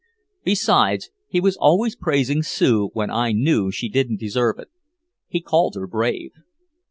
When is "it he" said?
4.57-5.41